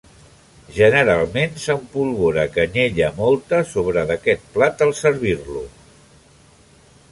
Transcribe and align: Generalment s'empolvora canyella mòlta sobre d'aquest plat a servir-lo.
Generalment 0.77 1.53
s'empolvora 1.65 2.45
canyella 2.55 3.11
mòlta 3.19 3.61
sobre 3.75 4.07
d'aquest 4.13 4.49
plat 4.57 4.85
a 4.87 4.91
servir-lo. 5.03 5.65